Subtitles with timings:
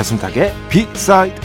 [0.00, 1.38] 배순탁의 비사이드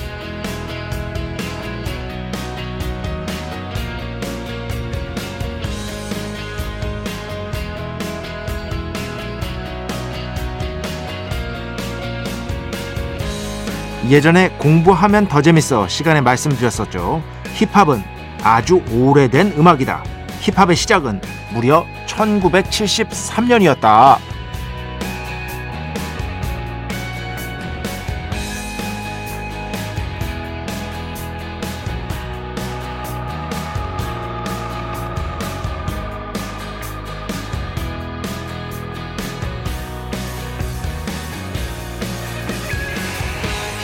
[14.08, 17.22] 예전에 공부하면 더 재밌어 시간에 말씀드렸었죠.
[17.56, 18.02] 힙합은
[18.44, 20.04] 아주 오래된 음악이다.
[20.42, 21.20] 힙합의 시작은
[21.52, 24.35] 무려 1973년이었다.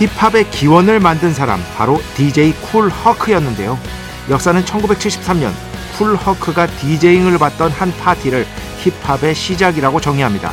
[0.02, 3.78] 힙합의 기원을 만든 사람 바로 DJ 쿨 허크였는데요.
[4.32, 5.52] 역사는 1973년
[5.96, 8.48] 쿨 허크가 디제잉을 맡던 한 파티를
[8.80, 10.52] 힙합의 시작이라고 정의합니다.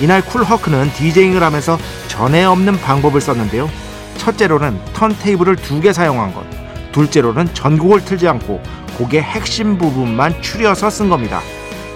[0.00, 3.70] 이날 쿨 허크는 디제잉을 하면서 전에 없는 방법을 썼는데요.
[4.16, 6.44] 첫째로는 턴테이블을 두 개 사용한 것,
[6.90, 8.60] 둘째로는 전곡을 틀지 않고
[8.96, 11.40] 곡의 핵심 부분만 추려서 쓴 겁니다.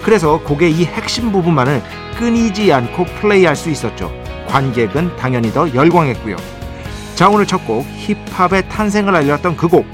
[0.03, 1.83] 그래서 곡의 이 핵심 부분만을
[2.17, 4.09] 끊이지 않고 플레이할 수 있었죠.
[4.47, 6.62] 관객은 당연히 더 열광했고요.
[7.15, 9.85] 자 오늘 첫 곡 힙합의 탄생을 알렸던 그 곡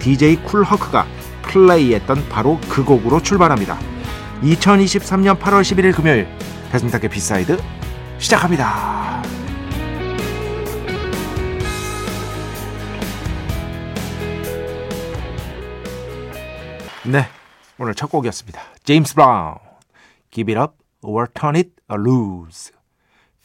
[0.00, 1.06] DJ 쿨허크가
[1.42, 3.78] 플레이했던 바로 그 곡으로 출발합니다.
[4.42, 6.28] 2023년 8월 11일 금요일
[6.70, 7.58] 배순탁의 B side
[8.18, 9.22] 시작합니다.
[17.04, 17.26] 네,
[17.78, 18.60] 오늘 첫 곡이었습니다.
[18.84, 19.54] 제임스 브라운,
[20.30, 22.72] Give It Up or Turn It Loose,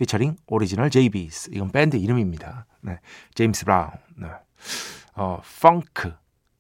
[0.02, 1.52] featuring original JBs.
[1.54, 2.66] 이건 밴드 이름입니다.
[2.82, 3.00] 네,
[3.36, 3.92] 제임스 브라운.
[4.18, 4.30] 네.
[5.16, 6.14] 어, 펑크,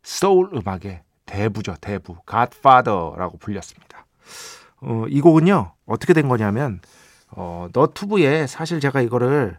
[0.03, 2.17] 소울 음악의 대부죠, 대부.
[2.27, 4.05] godfather라고 불렸습니다.
[4.81, 6.81] 어, 이 곡은요, 어떻게 된 거냐면,
[7.31, 9.57] 어, 너튜브에 사실 제가 이거를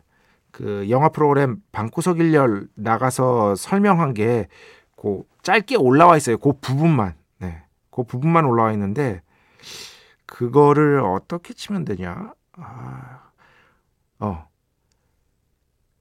[0.52, 6.38] 그 영화 프로그램 방구석 일열 나가서 설명한 게그 짧게 올라와 있어요.
[6.38, 7.14] 그 부분만.
[7.38, 7.64] 네.
[7.90, 9.22] 그 부분만 올라와 있는데
[10.26, 12.34] 그거를 어떻게 치면 되냐?
[12.58, 13.21] 아.
[14.22, 14.48] 어.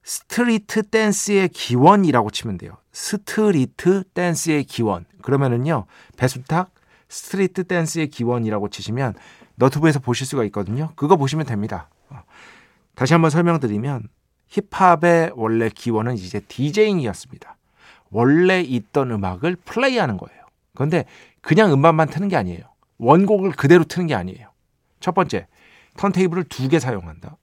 [0.04, 2.78] 스트리트 댄스의 기원이라고 치면 돼요.
[2.92, 5.06] 스트리트 댄스의 기원.
[5.22, 5.86] 그러면은요.
[6.18, 6.72] 배순탁
[7.09, 9.16] 스트리트 댄스의 기원이라고 치시면
[9.56, 10.92] 너튜브에서 보실 수가 있거든요.
[10.96, 11.90] 그거 보시면 됩니다.
[12.09, 12.22] 어.
[12.96, 14.08] 다시 한번 설명드리면
[14.50, 17.58] 힙합의 원래 기원은 이제 디제잉이었습니다.
[18.12, 20.42] 원래 있던 음악을 플레이하는 거예요.
[20.76, 21.06] 그런데
[21.42, 22.62] 그냥 음반만 트는 게 아니에요.
[22.98, 24.50] 원곡을 그대로 트는 게 아니에요.
[25.00, 25.48] 첫 번째,
[25.98, 27.38] 턴테이블을 두 개 사용한다.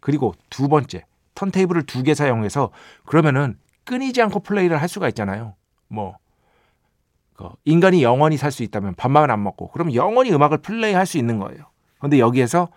[0.00, 2.70] 그리고 두 번째, 턴테이블을 두 개 사용해서
[3.06, 5.54] 그러면은 끊이지 않고 플레이를 할 수가 있잖아요.
[5.88, 11.38] 뭐그 인간이 영원히 살 수 있다면 밥만 안 먹고 그럼 영원히 음악을 플레이할 수 있는
[11.38, 11.64] 거예요.
[11.98, 12.68] 그런데 여기에서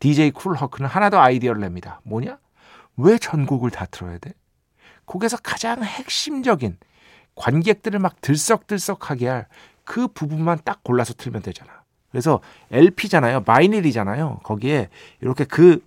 [0.00, 2.00] DJ 쿨허크는 하나 더 아이디어를 냅니다.
[2.04, 2.38] 뭐냐?
[2.96, 4.32] 왜 전곡을 다 틀어야 돼?
[5.04, 6.76] 곡에서 가장 핵심적인
[7.34, 9.46] 관객들을 막 들썩들썩하게 할
[9.86, 11.70] 그 부분만 딱 골라서 틀면 되잖아.
[12.10, 12.40] 그래서
[12.72, 13.44] LP잖아요.
[13.46, 14.40] 마이닐이잖아요.
[14.42, 14.88] 거기에
[15.20, 15.82] 이렇게 그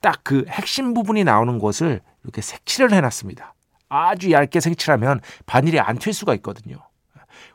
[0.00, 3.54] 딱 그 핵심 부분이 나오는 곳을 이렇게 색칠을 해놨습니다.
[3.88, 6.78] 아주 얇게 색칠하면 바닐이 안 튈 수가 있거든요.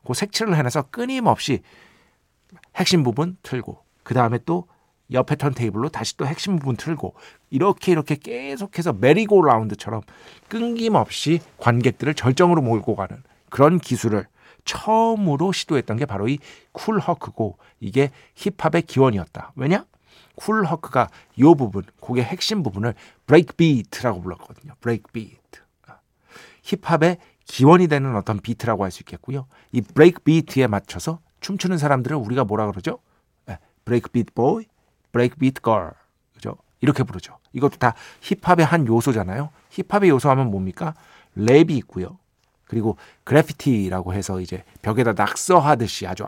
[0.06, 1.62] 그 색칠을 해놔서 끊임없이
[2.76, 4.68] 핵심 부분 틀고 그 다음에 또
[5.12, 7.16] 옆에 턴테이블로 다시 또 핵심 부분 틀고
[7.52, 10.02] 이렇게 이렇게 계속해서 merry-go-round처럼
[10.50, 14.28] 끊김없이 관객들을 절정으로 몰고 가는 그런 기술을
[14.66, 16.40] 처음으로 시도했던 게 바로 이
[16.72, 19.54] 쿨 허크고 이게 힙합의 기원이었다.
[19.56, 19.86] 왜냐?
[20.36, 22.94] 쿨허크가 이 부분, 곡의 핵심 부분을
[23.26, 24.74] break beat라고 불렀거든요.
[24.80, 25.62] break beat.
[26.64, 29.46] 힙합의 기원이 되는 어떤 비트라고 할 수 있겠고요.
[29.72, 33.00] 이 break beat에 맞춰서 춤추는 사람들을 우리가 뭐라 그러죠?
[33.84, 34.66] break beat boy,
[35.12, 35.94] break beat girl.
[36.34, 36.58] 그죠?
[36.82, 37.38] 이렇게 부르죠.
[37.54, 39.52] 이것도 다 힙합의 한 요소잖아요.
[39.70, 40.96] 힙합의 요소 하면 뭡니까?
[41.38, 42.18] 랩이 있고요.
[42.66, 46.26] 그리고 그래피티라고 해서 이제 벽에다 낙서하듯이 아주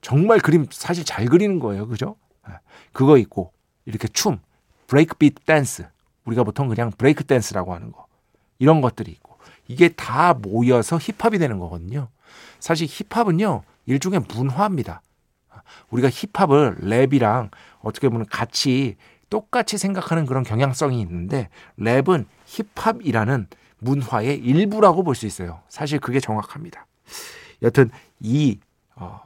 [0.00, 1.88] 정말 그림 사실 잘 그리는 거예요.
[1.88, 2.14] 그죠?
[2.92, 3.52] 그거 있고
[3.84, 4.38] 이렇게 춤,
[4.86, 5.86] break beat 댄스.
[6.24, 8.06] 우리가 보통 그냥 브레이크 댄스라고 하는 거.
[8.58, 12.08] 이런 것들이 있고 이게 다 모여서 힙합이 되는 거거든요.
[12.60, 15.02] 사실 힙합은요, 일종의 문화입니다.
[15.90, 17.50] 우리가 힙합을 랩이랑
[17.80, 18.96] 어떻게 보면 같이
[19.30, 21.48] 똑같이 생각하는 그런 경향성이 있는데
[21.78, 23.46] 랩은 힙합이라는
[23.78, 25.60] 문화의 일부라고 볼 수 있어요.
[25.68, 26.86] 사실 그게 정확합니다.
[27.62, 27.90] 여튼
[28.20, 28.60] 이
[28.94, 29.20] 어,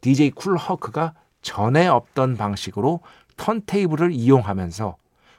[0.00, 1.14] DJ 쿨 허크가
[1.48, 3.00] 전에 없던 방식으로
[3.38, 4.96] 턴테이블을 이용하면서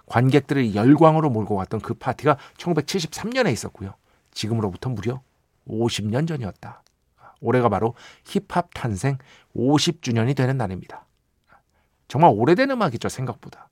[0.08, 3.94] 관객들을 열광으로 몰고 갔던 그 파티가 1973년에 있었고요.
[4.32, 5.22] 지금으로부터 무려
[5.68, 6.82] 50년 전이었다.
[7.42, 7.94] 올해가 바로
[8.26, 9.20] 힙합 탄생
[9.56, 11.06] 50주년이 되는 날입니다.
[12.08, 13.70] 정말 오래된 음악이죠, 생각보다.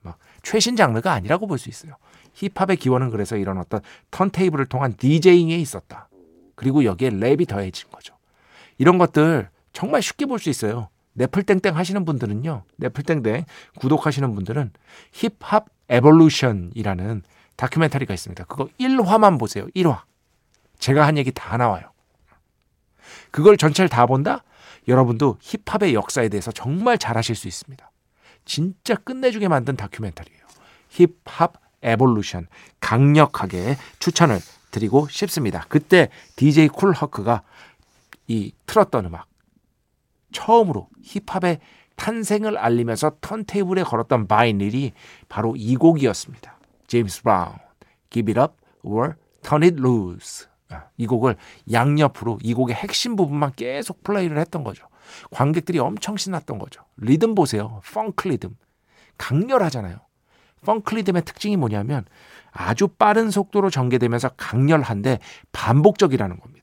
[0.00, 1.96] 막 최신 장르가 아니라고 볼 수 있어요.
[2.32, 3.82] 힙합의 기원은 그래서 이런 어떤
[4.12, 6.08] 턴테이블을 통한 디제잉에 있었다.
[6.54, 8.16] 그리고 여기에 랩이 더해진 거죠.
[8.78, 10.88] 이런 것들 정말 쉽게 볼 수 있어요.
[11.14, 12.64] 네플땡땡 하시는 분들은요.
[12.76, 13.44] 네플땡땡
[13.78, 14.72] 구독하시는 분들은
[15.12, 17.22] Hip-Hop Evolution이라는
[17.56, 18.44] 다큐멘터리가 있습니다.
[18.44, 19.66] 그거 1화만 보세요.
[19.76, 20.02] 1화.
[20.78, 21.90] 제가 한 얘기 다 나와요.
[23.30, 24.42] 그걸 전체를 다 본다?
[24.88, 27.90] 여러분도 힙합의 역사에 대해서 정말 잘 하실 수 있습니다.
[28.44, 30.44] 진짜 끝내주게 만든 다큐멘터리예요.
[30.90, 32.48] Hip-Hop Evolution
[32.80, 34.40] 강력하게 추천을
[34.70, 35.64] 드리고 싶습니다.
[35.68, 37.42] 그때 DJ 쿨 허크가
[38.26, 39.26] 이 틀었던 음악
[40.34, 41.60] 처음으로 힙합의
[41.96, 44.92] 탄생을 알리면서 턴테이블에 걸었던 vinyl이
[45.28, 46.58] 바로 이 곡이었습니다.
[46.88, 47.54] 제임스 브라운,
[48.10, 50.48] Give It Up or Turn It Loose.
[50.70, 51.36] 아, 이 곡을
[51.72, 54.88] 양옆으로 이 곡의 핵심 부분만 계속 플레이를 했던 거죠.
[55.30, 56.82] 관객들이 엄청 신났던 거죠.
[56.96, 57.80] 리듬 보세요.
[57.92, 58.56] 펑크 리듬.
[59.16, 59.98] 강렬하잖아요.
[60.64, 62.04] 펑크 리듬의 특징이 뭐냐면
[62.50, 65.18] 아주 빠른 속도로 전개되면서 강렬한데
[65.52, 66.53] 반복적이라는 겁니다.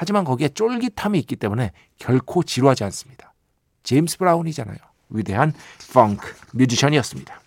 [0.00, 3.34] 하지만 거기에 쫄깃함이 있기 때문에 결코 지루하지 않습니다.
[3.82, 4.76] 제임스 브라운이잖아요.
[5.10, 5.52] 위대한
[5.92, 7.40] 펑크 뮤지션이었습니다.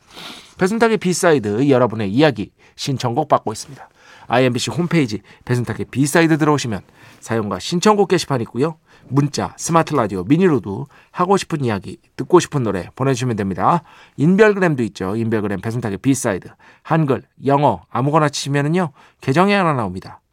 [0.58, 3.88] 배순탁의 B side 여러분의 이야기 신청곡 받고 있습니다.
[4.28, 6.82] IMBC 홈페이지 배순탁의 B side 들어오시면
[7.22, 8.78] 사연과 신청곡 게시판 있고요.
[9.08, 13.84] 문자, 스마트 라디오, 미니로도 하고 싶은 이야기, 듣고 싶은 노래 보내주시면 됩니다.
[14.18, 15.16] 인별그램도 있죠.
[15.16, 16.50] 인별그램 배순탁의 B side.
[16.84, 18.92] 한글, 영어 아무거나 치시면은요.
[19.22, 20.21] 계정이 하나 나옵니다.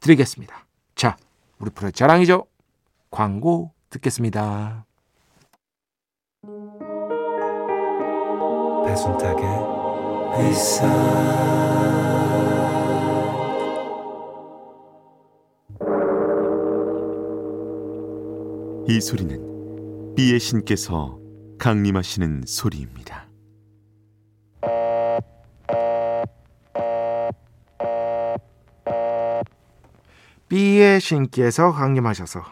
[0.00, 0.66] 드리겠습니다.
[0.94, 1.16] 자,
[1.58, 2.46] 우리 프로 자랑이죠.
[3.10, 4.86] 광고 듣겠습니다.
[8.86, 9.44] 배순탁의
[10.38, 10.86] 회사
[18.88, 21.20] 이 소리는 비의 신께서
[21.58, 23.29] 강림하시는 소리입니다.
[30.50, 32.42] B의 신께서 강림하셔서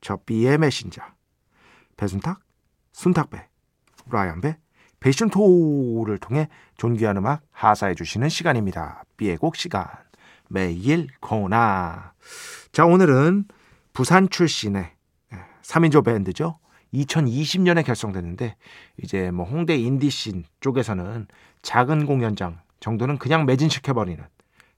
[0.00, 1.00] 저 B의 메신저
[1.96, 2.40] 배순탁,
[2.90, 3.46] 순탁배,
[4.10, 4.58] 라이언배,
[4.98, 9.04] 베이션토를 통해 존귀한 음악 하사해 주시는 시간입니다.
[9.16, 9.86] B의 곡 시간
[10.48, 12.14] 매일 코나
[12.72, 13.44] 자 오늘은
[13.92, 14.90] 부산 출신의
[15.62, 16.58] 3인조 밴드죠.
[16.92, 18.56] 2020년에 결성됐는데
[19.04, 21.28] 이제 뭐 홍대 인디씬 쪽에서는
[21.62, 24.20] 작은 공연장 정도는 그냥 매진시켜버리는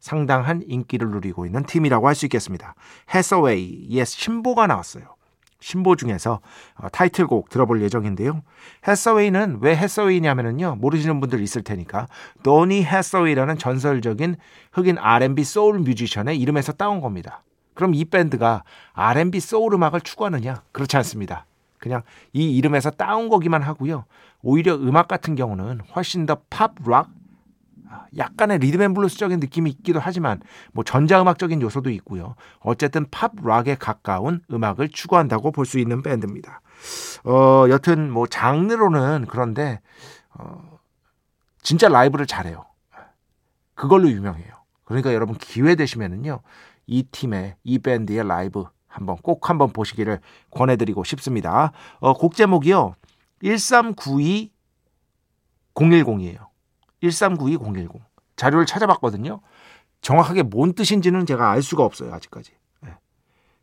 [0.02, 2.74] 상당한 인기를 누리고 있는 팀이라고 할 수 있겠습니다.
[3.14, 5.04] 해서웨이의 신보가 나왔어요.
[5.60, 6.40] 신보 중에서
[6.74, 8.42] 어, 타이틀곡 들어볼 예정인데요.
[8.86, 10.76] 해서웨이는 왜 해서웨이냐면요.
[10.80, 12.08] 모르시는 분들 있을 테니까
[12.42, 14.36] 도니 해서웨이라는 전설적인
[14.72, 17.44] 흑인 R&B 소울 뮤지션의 이름에서 따온 겁니다.
[17.74, 20.62] 그럼 이 밴드가 R&B 소울 음악을 추구하느냐?
[20.72, 21.46] 그렇지 않습니다.
[21.78, 24.04] 그냥 이 이름에서 따온 거기만 하고요.
[24.42, 27.08] 오히려 음악 같은 경우는 훨씬 더 팝, 락,
[28.16, 30.40] 약간의 리듬앤블루스적인 느낌이 있기도 하지만
[30.72, 32.34] 뭐 전자음악적인 요소도 있고요.
[32.60, 36.60] 어쨌든 팝, 락에 가까운 음악을 추구한다고 볼 수 있는 밴드입니다.
[37.24, 39.80] 어, 여튼 뭐 장르로는 그런데
[40.34, 40.78] 어,
[41.62, 42.64] 진짜 라이브를 잘해요.
[43.74, 44.52] 그걸로 유명해요.
[44.84, 46.40] 그러니까 여러분 기회 되시면은요.
[46.86, 50.20] 이 팀의 이 밴드의 라이브 한번 꼭 한번 보시기를
[50.50, 51.72] 권해드리고 싶습니다.
[52.00, 52.94] 어, 곡 제목이요.
[53.42, 54.52] 1392
[55.74, 56.51] 010이에요.
[57.02, 57.88] 1392 010.
[58.36, 59.40] 자료를 찾아봤거든요.
[60.00, 62.12] 정확하게 뭔 뜻인지는 제가 알 수가 없어요.
[62.14, 62.52] 아직까지.
[62.80, 62.90] 네.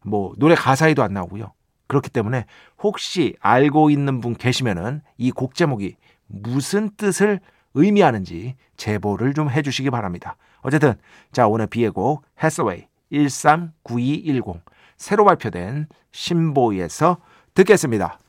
[0.04, 1.54] 뭐 노래 가사에도 안 나오고요.
[1.88, 2.46] 그렇기 때문에
[2.82, 5.96] 혹시 알고 있는 분 계시면은 이 곡 제목이
[6.28, 7.40] 무슨 뜻을
[7.74, 10.38] 의미하는지 제보를 좀 해주시기 바랍니다.
[10.62, 10.94] 어쨌든
[11.32, 14.62] 자 오늘 B의 곡 해서웨이 139210
[14.98, 17.18] 새로 발표된 신보이에서
[17.56, 18.20] 듣겠습니다.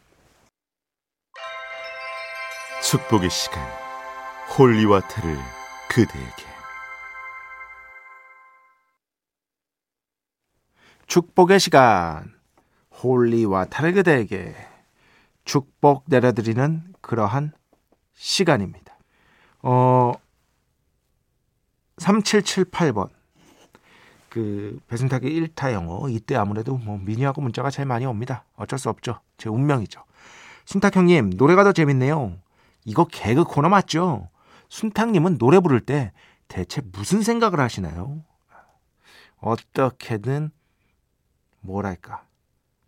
[2.83, 3.80] 축복의 시간
[4.59, 5.39] Holy water를
[5.89, 6.45] 그대에게
[11.07, 12.35] 축복의 시간
[13.03, 14.55] Holy water를 그대에게
[15.45, 17.53] 축복 내려드리는 그러한
[18.15, 18.99] 시간입니다.
[19.63, 20.13] 어
[21.97, 23.09] 3778번
[24.29, 28.45] 그 배순탁의 1타 영어 이때 아무래도 뭐 미니하고 문자가 제일 많이 옵니다.
[28.57, 29.21] 어쩔 수 없죠.
[29.39, 30.05] 제 운명이죠.
[30.65, 32.37] 순탁 형님 노래가 더 재밌네요.
[32.85, 34.29] 이거 개그 코너 맞죠?
[34.71, 36.13] 순탁님은 노래 부를 때
[36.49, 38.25] 대체 무슨 생각을 하시나요?
[39.41, 40.51] 어떻게든
[41.61, 42.25] 뭐랄까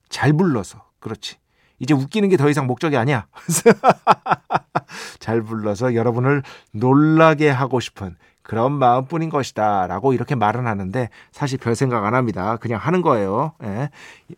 [0.08, 1.36] 잘 불러서 그렇지
[1.78, 3.26] 이제 웃기는 게 더 이상 목적이 아니야.
[5.18, 9.86] 잘 불러서 여러분을 놀라게 하고 싶은 그런 마음뿐인 것이다.
[9.86, 12.56] 라고 이렇게 말은 하는데 사실 별 생각 안 합니다.
[12.56, 13.52] 그냥 하는 거예요.
[13.62, 13.90] 예.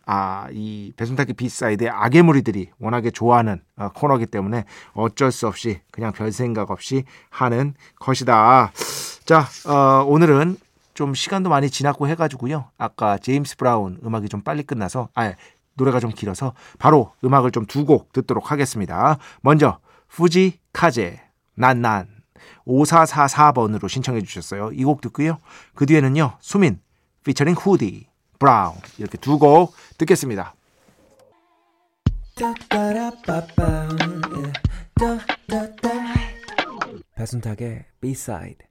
[0.05, 5.81] 아, 이 배순탁의 B side의 악의 무리들이 워낙에 좋아하는 어, 코너기 때문에 어쩔 수 없이
[5.91, 8.71] 그냥 별 생각 없이 하는 것이다.
[9.25, 10.57] 자, 어, 오늘은
[10.93, 12.65] 좀 시간도 많이 지났고 해가지고요.
[12.77, 15.33] 아까 제임스 브라운 음악이 좀 빨리 끝나서, 아,
[15.73, 19.17] 노래가 좀 길어서 바로 음악을 좀 두 곡 듣도록 하겠습니다.
[19.41, 21.19] 먼저 후지 카제
[21.55, 22.07] 난난
[22.67, 24.71] 5444번으로 신청해 주셨어요.
[24.73, 25.39] 이 곡 듣고요.
[25.73, 26.37] 그 뒤에는요.
[26.39, 26.79] 수민
[27.23, 28.07] 피처링 후디
[28.39, 30.53] 브라운 이렇게 두 곡 듣겠습니다.
[37.15, 38.67] 배순탁의 B-side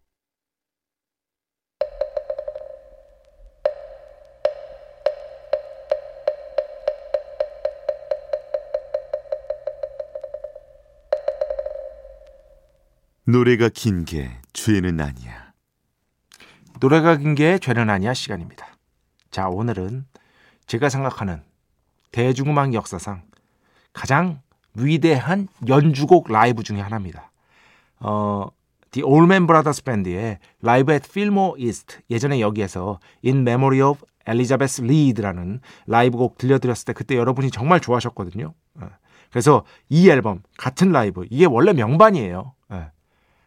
[13.34, 15.52] 노래가 긴 게 죄는 아니야.
[16.78, 18.64] 노래가 긴 게 죄는 아니야 시간입니다.
[19.32, 20.06] 자, 오늘은
[20.68, 21.42] 제가 생각하는
[22.12, 23.24] 대중음악 역사상
[23.92, 24.40] 가장
[24.74, 27.32] 위대한 연주곡 라이브 중에 하나입니다.
[27.98, 28.46] 어,
[28.92, 35.60] The Allman Brothers Band의 라이브 at Fillmore East 예전에 여기에서 In Memory of Elizabeth Reed라는
[35.88, 38.54] 라이브 곡 들려드렸을 때 그때 여러분이 정말 좋아하셨거든요.
[38.76, 38.88] 어,
[39.32, 42.54] 그래서 이 앨범 같은 라이브 이게 원래 명반이에요.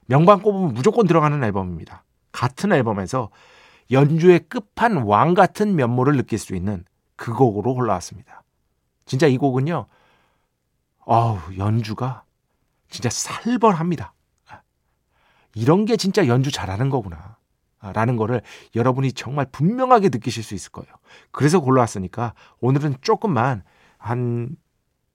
[0.10, 0.14] 예.
[0.14, 2.04] 명반 꼽으면 무조건 들어가는 앨범입니다.
[2.32, 3.30] 같은 앨범에서
[3.92, 6.86] 연주의 끝판 왕 같은 면모를 느낄 수 있는
[7.16, 8.44] 그 곡으로 올라왔습니다.
[9.06, 9.88] 진짜 이 곡은요,
[11.06, 12.24] 어우, 연주가
[12.90, 14.14] 진짜 살벌합니다.
[15.56, 17.38] 이런 게 진짜 연주 잘하는 거구나.
[17.80, 18.42] 라는 거를
[18.76, 20.92] 여러분이 정말 분명하게 느끼실 수 있을 거예요.
[21.32, 23.64] 그래서 골라왔으니까 오늘은 조금만
[23.98, 24.56] 한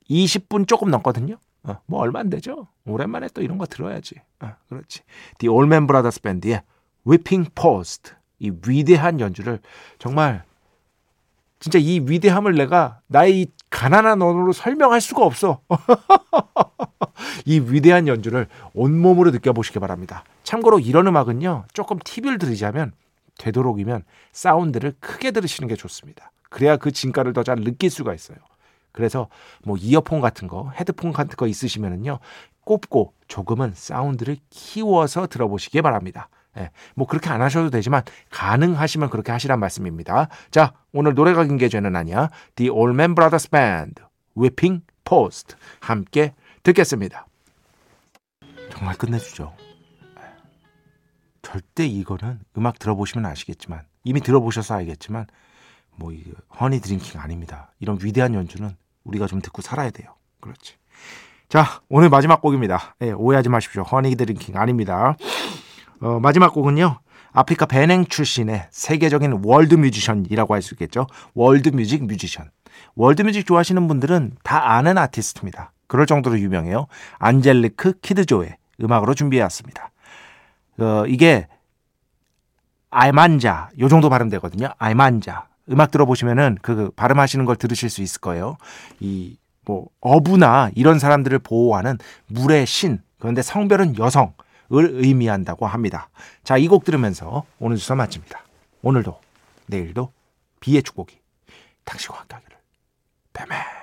[0.08, 1.36] 20분 조금 넘거든요.
[1.64, 2.68] 어, 뭐 얼마 안 되죠.
[2.84, 4.16] 오랜만에 또 이런 거 들어야지.
[4.40, 5.00] 어, 그렇지.
[5.38, 6.62] The Allman Brothers Band의
[7.06, 9.60] Whipping Post 이 위대한 연주를
[9.98, 10.44] 정말
[11.60, 15.60] 진짜 이 위대함을 내가 나의 이 가난한 언어로 설명할 수가 없어.
[17.46, 20.24] 이 위대한 연주를 온몸으로 느껴보시기 바랍니다.
[20.42, 22.92] 참고로 이런 음악은요, 조금 팁을 드리자면,
[23.38, 24.02] 되도록이면
[24.32, 26.32] 사운드를 크게 들으시는 게 좋습니다.
[26.50, 28.38] 그래야 그 진가를 더 잘 느낄 수가 있어요.
[28.92, 29.28] 그래서
[29.64, 32.18] 뭐 이어폰 같은 거, 헤드폰 같은 거 있으시면은요,
[32.64, 36.28] 꼽고 조금은 사운드를 키워서 들어보시기 바랍니다.
[36.58, 40.28] 예, 뭐 그렇게 안 하셔도 되지만 가능하시면 그렇게 하시란 말씀입니다.
[40.50, 42.28] 자, 오늘 노래가 긴 게 죄는 아니야.
[42.56, 44.02] The Allman Brothers Band,
[44.36, 47.26] Whipping Post 함께 듣겠습니다.
[48.70, 49.54] 정말 끝내주죠.
[50.18, 50.22] 예.
[51.40, 55.26] 절대 이거는 음악 들어보시면 아시겠지만 이미 들어보셔서 알겠지만
[55.96, 56.12] 뭐
[56.60, 57.72] honey drinking 아닙니다.
[57.80, 60.14] 이런 위대한 연주는 우리가 좀 듣고 살아야 돼요.
[60.40, 60.74] 그렇지.
[61.48, 62.96] 자, 오늘 마지막 곡입니다.
[63.02, 63.82] 예, 오해하지 마십시오.
[63.82, 65.16] honey drinking 아닙니다.
[66.00, 66.98] 어, 마지막 곡은요.
[67.32, 71.06] 아프리카 베냉 출신의 세계적인 월드 뮤지션이라고 할 수 있겠죠.
[71.34, 72.50] 월드 뮤직 뮤지션.
[72.94, 75.72] 월드 뮤직 좋아하시는 분들은 다 아는 아티스트입니다.
[75.86, 76.86] 그럴 정도로 유명해요.
[77.18, 79.90] 안젤리크 키드조의 음악으로 준비해왔습니다.
[80.78, 81.48] 어, 이게
[82.90, 84.68] 알만자 요 정도 발음되거든요.
[84.78, 88.56] 알만자 음악 들어보시면은 그 발음하시는 걸 들으실 수 있을 거예요.
[89.00, 94.32] 이 뭐 어부나 이런 사람들을 보호하는 물의 신 그런데 성별은 여성을
[94.70, 96.08] 의미한다고 합니다.
[96.42, 98.42] 자, 이 곡 들으면서 오늘 주사 마칩니다.
[98.82, 99.20] 오늘도
[99.66, 100.12] 내일도
[100.58, 101.16] 비의 축복이
[101.84, 102.56] 당신과 함께 하기를.
[103.32, 103.81] 뱀에